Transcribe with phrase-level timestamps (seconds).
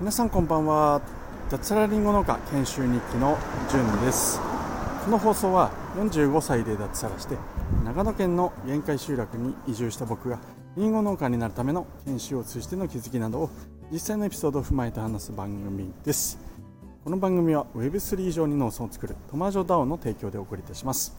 [0.00, 1.02] 皆さんこんばんは。
[1.50, 3.36] 脱サラリンゴ農家研修日記の
[3.70, 4.40] じゅんです。
[5.04, 7.36] この放送は45歳で脱サラして
[7.84, 10.38] 長野県の限界集落に移住した僕が
[10.78, 13.50] リンゴ農家になるための研修を通じての気づきなどを
[13.92, 16.38] 実際のエピソードを踏まえて話す番組です。
[17.04, 21.14] この番組は Web3 上に農村を作るトマジョ DAO の提供でお送りいたします。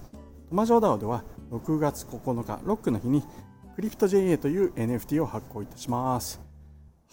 [0.49, 3.23] トマジョ DAO では6月9日ロックの日に
[3.79, 6.41] クリプト JA という NFT を発行いたします。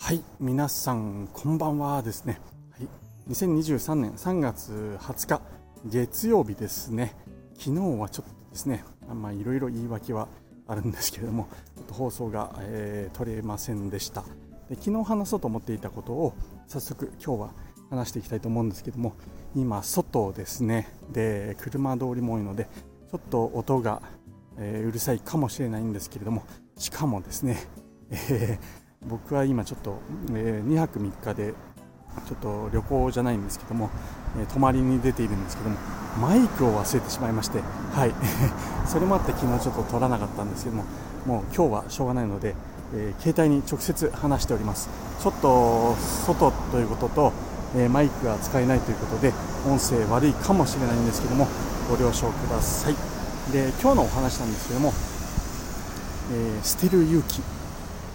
[0.01, 2.41] はい皆さんこんばんはですね、
[2.73, 2.89] はい、
[3.31, 5.43] 2023年3月20日
[5.85, 7.15] 月曜日ですね。
[7.57, 10.27] 昨日はちょっとですねまあいろいろ言い訳は
[10.67, 14.25] あるんですけれどもちょっと放送が、えー、取れませんでした。
[14.69, 16.35] で昨日話そうと思っていたことを
[16.67, 17.51] 早速今日は
[17.91, 19.15] 話していきたいと思うんですけども
[19.55, 20.89] 今外ですね。
[21.13, 22.65] で車通りも多いので
[23.13, 24.03] ちょっと音が、
[24.59, 26.45] えー、うるさいかもしれないんですけれども
[26.77, 27.59] しかもですね、
[28.11, 29.99] えー僕は今ちょっと、
[30.33, 31.55] えー、2泊3日で
[32.27, 33.91] ちょっと旅行じゃないんですけども、
[34.41, 35.77] え、泊まりに出ているんですけども
[36.21, 37.61] マイクを忘れてしまいまして
[37.93, 38.15] はい。
[38.87, 40.85] それもあって昨日ちょっと撮らなかったんですけども
[41.27, 42.55] もう今日はしょうがないので、
[42.95, 44.89] え、携帯に直接話しております。
[45.21, 45.95] ちょっと
[46.27, 47.33] 外ということと、
[47.75, 49.33] えマイクが使えないということで
[49.67, 51.49] 音声悪いかもしれないんですけども
[51.91, 53.16] ご了承ください。
[53.53, 54.93] で今日のお話なんですけども、
[56.33, 57.41] え捨てる勇気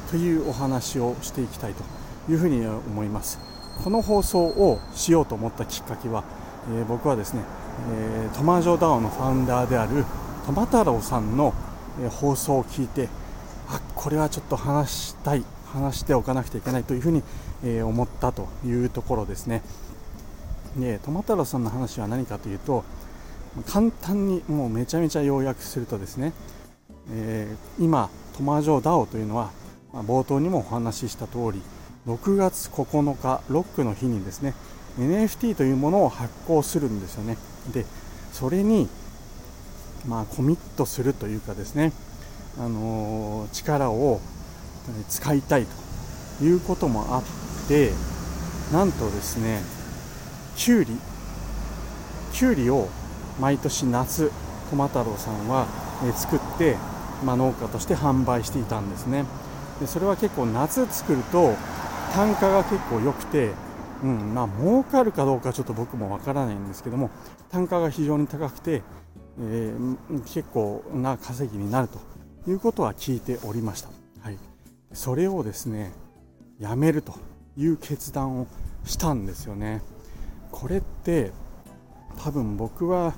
[0.10, 1.84] というお話をしていきたいと
[2.30, 3.40] いうふうに思います。
[3.82, 6.26] この放送をしようと思ったきっかけは、
[6.70, 7.44] えー、僕はですね、
[7.94, 10.04] えー、トマジョダオのファウンダーである
[10.46, 11.54] トマ太郎さんの、
[12.04, 13.08] え、放送を聞いて
[13.70, 17.24] あこれはちょっと話したい話しておかなくてはいけないというふうに、
[17.64, 19.62] え思ったというところですね。
[20.76, 22.84] でトマ太郎さんの話は何かというと
[23.68, 26.34] 簡単にもうめちゃめちゃ要約するとですね、
[27.12, 29.52] え今トマジョーダオというのは
[29.94, 31.62] まあ、冒頭にもお話しした通り
[32.08, 34.54] 6月9日ロックの日にですね
[34.98, 37.38] NFT というものを発行するんですよね。
[37.74, 37.86] で
[38.34, 38.90] それに
[40.08, 41.94] まあコミットするというかですね
[42.58, 44.20] あのー、力を
[45.10, 45.66] 使いたい
[46.40, 47.92] ということもあって
[48.74, 49.62] なんとですね
[50.56, 50.98] きゅうり
[52.34, 52.90] きゅうりを
[53.40, 54.32] 毎年夏
[54.70, 55.68] 駒太郎さんは
[56.04, 56.78] え作って、
[57.26, 59.26] まあ、農家として販売していたんですね。
[59.80, 61.56] でそれは結構夏作ると
[62.14, 63.52] 単価が結構良くて、
[64.04, 67.10] うんまあ儲かるかどうかちょっと僕もわからないんですけども
[67.50, 68.82] 単価が非常に高くて、
[69.40, 72.00] えー、結構な稼ぎになると
[72.50, 73.90] いうことは聞いておりました、
[74.22, 74.38] はい、
[74.94, 75.94] それをですね
[76.60, 77.14] やめると
[77.58, 78.48] いう決断を
[78.86, 79.82] したんですよね。
[80.52, 81.32] これって
[82.18, 83.14] 多分僕は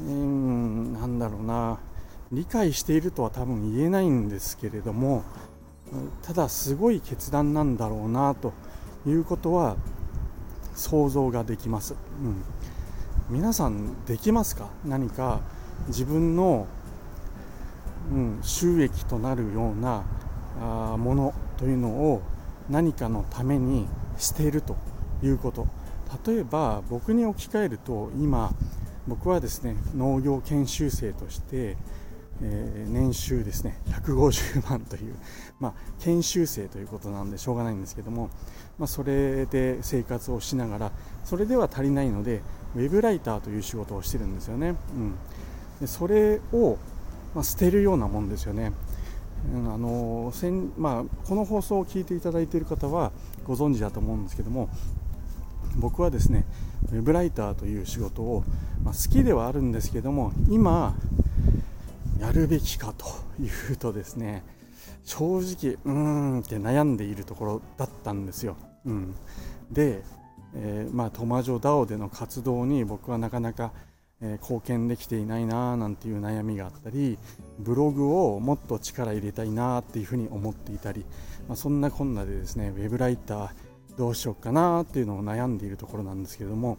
[0.00, 1.78] うんなんだろうな。
[2.32, 5.24] 理解しているとは多分言えないんですけれども
[6.22, 8.52] ただすごい決断なんだろうなと
[9.04, 9.74] いうことは
[10.76, 12.28] 想像ができます、う
[13.32, 14.68] ん、皆さんできますか？
[14.84, 15.40] 何か
[15.88, 16.68] 自分の、
[18.12, 20.04] うん、収益となるような
[20.60, 22.22] あものというのを
[22.68, 24.76] 何かのために捨ていると
[25.20, 25.66] いうこと。
[26.26, 28.52] 例えば僕に置き換えると今
[29.06, 31.76] 僕はですね農業研修生として
[32.42, 35.14] えー、年収ですね150万という、
[35.58, 38.30] まあ、研修生ということなんでしょうがないんですけども、
[38.78, 40.92] まあ、それで生活をしながら
[41.24, 42.40] それでは足りないので
[42.74, 45.14] ウェブライターという仕事をしてるんですよね、うん、
[45.80, 46.78] でそれを、
[47.34, 48.72] まあ、捨てるようなもんですよね、
[49.52, 50.32] うん、あの
[50.78, 53.12] まあ、この放送を聞いていただいている方は
[53.44, 54.70] ご存知だと思うんですけども
[55.76, 56.44] 僕はですね
[56.92, 58.44] ウェブライターという仕事を、
[58.82, 60.94] まあ、好きではあるんですけども今
[62.18, 63.06] やるべきかと
[63.42, 64.44] いうとですね
[65.04, 68.56] 正直うーんって悩んでいるところだったんですよ。
[68.84, 69.14] うん、
[69.70, 70.02] で、
[70.54, 73.72] えー、まあ、トマジョダオでの活動に僕はなかなか、
[74.20, 77.18] えー、貢献できていないななんていう悩みがあったり
[77.58, 81.04] ブログをもっと力入れたいなっていうふうに思っていたり、
[81.48, 83.50] まあ、そんなこんなでですねウェブライター
[83.96, 86.78] どうしようかなっていうのを悩んでいるところなんですけれども、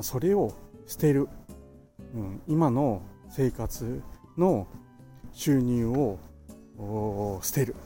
[0.00, 0.52] それを
[0.86, 1.28] 捨てる、
[2.14, 4.02] うん、今の生活
[4.36, 4.66] の
[5.32, 6.18] 収入を
[7.42, 7.76] 捨てる、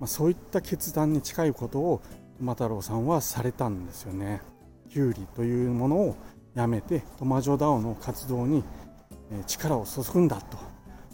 [0.00, 2.02] まあ、そういった決断に近いことを
[2.40, 4.42] 馬太郎さんはされたんですよね。
[4.90, 6.16] キュウリというものを
[6.54, 8.62] やめてトマジョダオの活動に
[9.46, 10.58] 力を注ぐんだと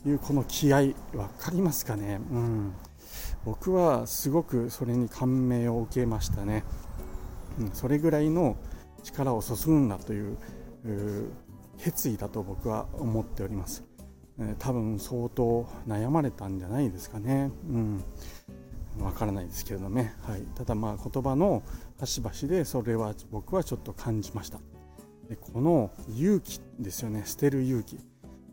[0.09, 0.95] いうこの気合分
[1.39, 2.73] かりますかね、うん、
[3.45, 6.65] 僕はすごくそれに感銘を受けましたね、
[7.73, 8.57] それぐらいの
[9.03, 10.37] 力を注ぐんだという
[11.79, 13.85] 決意だと僕は思っております。
[14.41, 17.51] え多分相当悩まれたんじゃないですかね。
[17.69, 18.05] うん。
[19.01, 21.63] わからないですけれどもね、はい、ただまあ言葉の
[22.01, 24.59] 端々でそれは僕はちょっと感じました。
[25.29, 27.23] でこの勇気ですよね。
[27.25, 27.99] 捨てる勇気。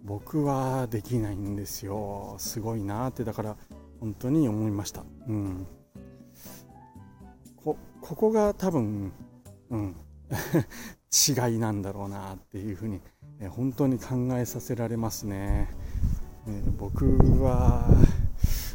[0.04, 2.36] 僕はできないんですよ。
[2.38, 3.58] すごいなってだから
[4.00, 5.04] 本当に思いました。
[5.28, 5.68] うん。
[8.08, 9.12] ここが多分
[9.72, 9.96] うん。
[11.28, 13.00] 違いなんだろうなっていうふうに、
[13.40, 15.70] え本当に考えさせられますね、
[16.48, 17.06] え僕
[17.42, 17.86] は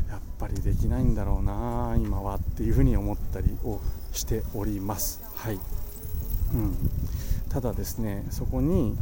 [0.08, 3.80] やっぱりできないんだろうな今はっていうふうに思ったりを
[4.12, 5.20] しております。
[5.34, 5.60] はい、
[6.54, 6.76] うん、
[7.50, 8.96] ただですねそこに、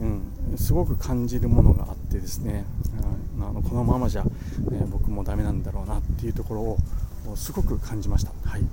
[0.00, 2.64] うん、すごく感じるものがあってですね
[3.36, 4.30] うんあのこのままじゃ、ね、
[4.90, 6.60] 僕もダメなんだろうなっていうところ
[7.32, 8.32] をすごく感じました。
[8.44, 8.64] はい。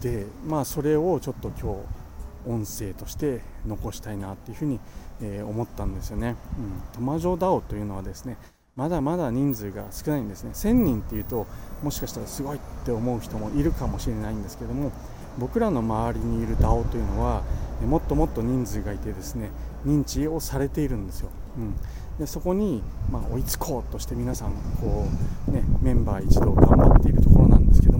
[0.00, 4.80] でまあそれをちょっと今日音声として残したいなっていうふうに、
[5.20, 6.36] えー、思ったんですよね。
[6.58, 8.36] うん、トマジョ DAO というのはですね
[8.76, 10.52] まだまだ人数が少ないんですね。
[10.54, 11.46] 1000人っていうと
[11.82, 14.92] もしかしたらすごいって思う人もいるかもしれないんですけども
[15.38, 17.42] 僕らの周りにいる DAO というのは
[17.86, 19.50] もっともっと人数がいてですね
[19.86, 21.74] 認知をされているんですよ、うん、
[22.18, 25.06] でそこに、まあ、追いつこうとして皆さんこ
[25.48, 27.97] う、ね、メンバー一同頑張っているところなんですけど、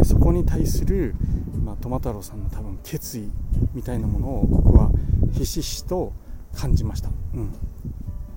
[0.00, 1.14] えそこに対する、
[1.64, 3.30] まあ、トマ太郎さんの多分決意
[3.74, 4.90] みたいなものを僕は
[5.32, 6.12] ひしひしと
[6.56, 7.52] 感じました、うん、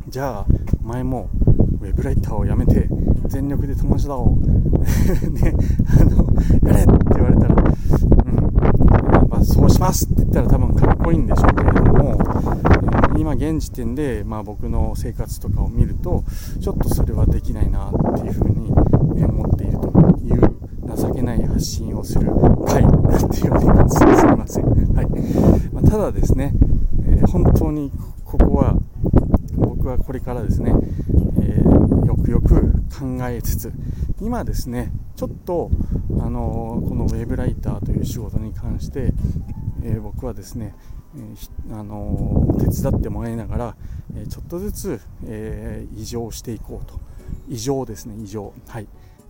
[0.07, 0.45] じゃあ
[0.83, 1.29] お前も
[1.81, 2.87] ウェブライターをやめて
[3.27, 5.55] 全力で友達だを ね
[5.99, 6.27] あの
[6.69, 9.29] やれって言われたら、うん。
[9.29, 12.17] まあ、そうしますって言ったら多分かっこいいんでしょうけれども、
[13.17, 16.23] 今現時点で、まあ、僕の生活とかを見ると
[16.61, 19.87] ちょっとそれはできないなっていうふうに思っていると
[20.21, 20.63] いう
[20.95, 22.29] 情けない発信をする
[22.67, 24.05] 回なんていうにす。
[24.25, 25.07] みません、はい。
[25.71, 26.51] まあ、ただですね、
[27.07, 27.89] えー、本当に
[28.25, 28.75] ここは
[29.55, 30.73] 僕はこれからですね、
[31.41, 33.71] えー、よくよく考えつつ
[34.19, 35.71] 今ですねちょっと、
[36.19, 39.13] あのー、このウェブライターという仕事に関して、
[39.83, 40.75] えー、僕はですね、
[41.15, 43.75] えあの手伝ってもらいながら、
[44.17, 46.99] えちょっとずつ、えー異常していこうと。
[47.47, 48.53] 異常ですね異常。
[48.67, 48.87] はい。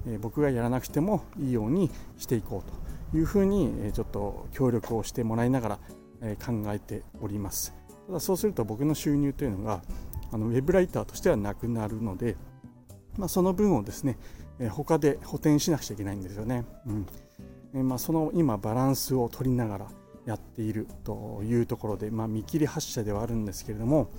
[0.07, 5.79] え僕がやらなくてもいいようにしていこうというふうに、えちょっと協力をしてもらいながら、
[6.21, 7.73] え考えております。
[8.07, 9.81] ただそうすると僕の収入というのが
[10.31, 12.35] あのウェブライターとしてはなくなるので、
[13.17, 14.17] まあ、その分をですね、
[14.59, 17.07] え他で補填しなくちゃいけないんですよね、うん。
[17.73, 19.87] えまあ、その今バランスを取りながら
[20.25, 24.09] やっているというところで、まあ、見切り発車ではあるんですけれども、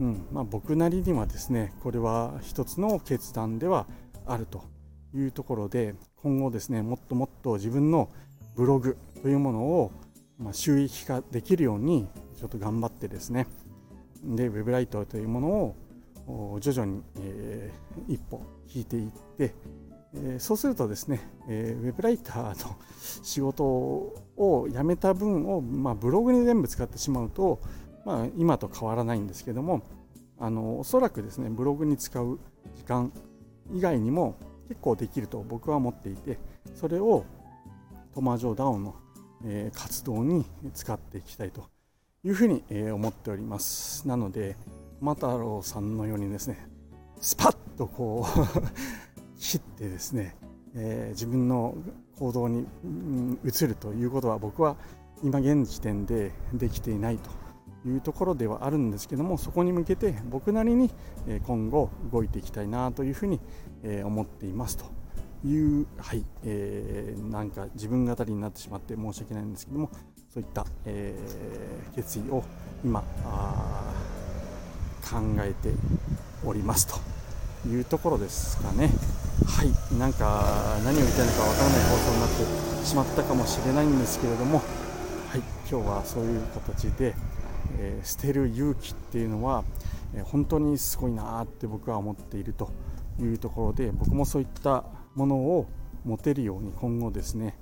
[0.00, 0.26] うん。
[0.32, 3.86] まあ、僕なりにはですねこれは一つの決断では
[4.26, 4.77] あると。
[5.14, 8.10] いうところで今後ですねもっともっと自分の
[8.56, 9.92] ブログというものを、
[10.38, 12.08] ま収益化できるように
[12.38, 13.46] ちょっと頑張ってですね
[14.22, 19.54] でウェブライターというものを徐々に、えー、一歩引いていって、
[20.14, 22.76] えー、そうするとですね、えー、ウェブライターの
[23.22, 27.60] 仕事を辞めた分を、まあ、ブログに全部使ってしまうと、
[28.04, 29.82] まあ、今と変わらないんですけども
[30.38, 32.38] あのおそらくですねブログに使う
[32.76, 33.12] 時間
[33.72, 34.36] 以外にも
[34.68, 36.38] 結構できると僕は思っていて
[36.74, 37.24] それを
[38.14, 38.94] トマジョダウンの、
[39.44, 40.44] え、活動に
[40.74, 41.68] 使っていきたいと
[42.24, 44.08] いうふうに、え、思っております。
[44.08, 44.56] なので
[44.98, 46.66] トマ太郎さんのようにですね
[47.20, 48.38] スパッとこう
[49.38, 50.36] 切ってですね、
[50.74, 51.76] えー、自分の
[52.18, 52.66] 行動に、
[53.44, 54.76] 移るということは僕は
[55.22, 57.30] 今現時点でできていないと
[57.86, 60.90] いうところではあるんですけどもそこに向けて僕なりに
[61.46, 63.40] 今後動いていきたいなというふうに
[64.04, 64.84] 思っていますと
[65.46, 69.90] いう、はいえー、なんか自分語りになってしまって申し訳ないんですけども
[70.32, 72.42] そういった、えー、決意を
[72.84, 73.00] 今
[75.08, 75.70] 考えて
[76.44, 78.90] おりますというところですかね。
[79.46, 87.14] はい、なんか何を言いたいのかわからない放送になってしまったかもしれないんですけれども、はい、今日はそういう形で、
[87.78, 89.64] えー、捨てる勇気っていうのは、
[90.14, 92.70] えー、本当にすごいなって僕は思っていると
[93.20, 94.84] いうところで僕もそういった
[95.14, 95.66] ものを
[96.04, 97.58] 持てるように今後ですね、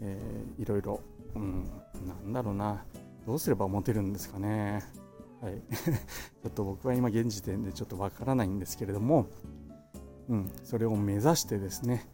[0.00, 1.00] えー、いろいろ、
[1.34, 1.64] うん、
[2.06, 2.84] なんだろうな
[3.26, 4.82] どうすれば持てるんですかね。
[5.40, 9.26] はい、 ちょっと僕は今現時点でちょっとわからないんですけれども、
[10.28, 12.06] うん、それを目指してですね、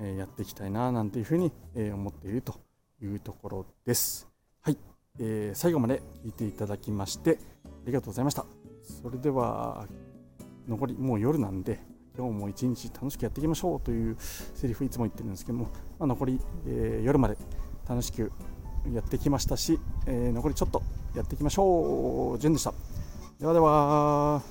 [0.00, 2.54] え、やっていきたいななんていうふうに、え、思っていると
[3.02, 4.27] いうところです。
[5.18, 8.44] えー、最後まで聞いていただきましてありがとうございました。
[9.02, 9.86] それでは
[10.66, 11.80] 残りもう夜なんで
[12.16, 15.66] 今日も一日楽しくやっていきましょうというセリフいつも言ってるんですけども、
[15.98, 17.36] まあ、残り、えー、夜まで
[17.88, 18.32] 楽しく
[18.92, 20.82] やってきましたし、えー、残りちょっと
[21.14, 22.38] やっていきましょう。
[22.38, 22.72] 順でした。
[23.38, 24.42] ではでは。